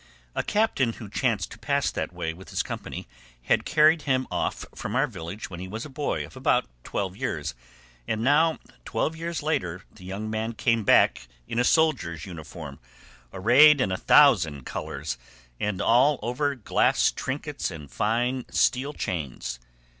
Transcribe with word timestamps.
A 0.33 0.41
captain 0.41 0.93
who 0.93 1.07
chanced 1.11 1.51
to 1.51 1.59
pass 1.59 1.91
that 1.91 2.11
way 2.11 2.33
with 2.33 2.49
his 2.49 2.63
company 2.63 3.07
had 3.43 3.65
carried 3.65 4.01
him 4.01 4.25
off 4.31 4.65
from 4.73 4.95
our 4.95 5.05
village 5.05 5.51
when 5.51 5.59
he 5.59 5.67
was 5.67 5.85
a 5.85 5.89
boy 5.91 6.25
of 6.25 6.35
about 6.35 6.65
twelve 6.83 7.15
years, 7.15 7.53
and 8.07 8.23
now 8.23 8.57
twelve 8.83 9.15
years 9.15 9.43
later 9.43 9.83
the 9.93 10.03
young 10.03 10.27
man 10.27 10.53
came 10.53 10.83
back 10.83 11.27
in 11.47 11.59
a 11.59 11.63
soldier's 11.63 12.25
uniform, 12.25 12.79
arrayed 13.31 13.79
in 13.79 13.91
a 13.91 13.95
thousand 13.95 14.65
colours, 14.65 15.19
and 15.59 15.83
all 15.83 16.17
over 16.23 16.55
glass 16.55 17.11
trinkets 17.11 17.69
and 17.69 17.91
fine 17.91 18.43
steel 18.49 18.93
chains. 18.93 19.59